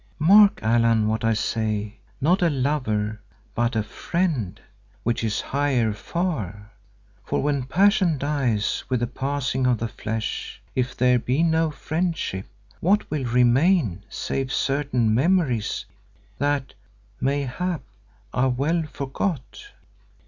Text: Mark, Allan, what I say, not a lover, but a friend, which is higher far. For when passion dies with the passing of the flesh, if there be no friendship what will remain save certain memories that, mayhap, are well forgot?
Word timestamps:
Mark, 0.17 0.63
Allan, 0.63 1.07
what 1.07 1.23
I 1.23 1.33
say, 1.33 1.99
not 2.19 2.41
a 2.41 2.49
lover, 2.49 3.21
but 3.53 3.75
a 3.75 3.83
friend, 3.83 4.59
which 5.03 5.23
is 5.23 5.41
higher 5.41 5.93
far. 5.93 6.71
For 7.23 7.43
when 7.43 7.65
passion 7.67 8.17
dies 8.17 8.83
with 8.89 9.01
the 9.01 9.05
passing 9.05 9.67
of 9.67 9.77
the 9.77 9.87
flesh, 9.87 10.59
if 10.75 10.97
there 10.97 11.19
be 11.19 11.43
no 11.43 11.69
friendship 11.69 12.47
what 12.79 13.11
will 13.11 13.25
remain 13.25 14.03
save 14.09 14.51
certain 14.51 15.13
memories 15.13 15.85
that, 16.39 16.73
mayhap, 17.19 17.81
are 18.33 18.49
well 18.49 18.81
forgot? 18.91 19.67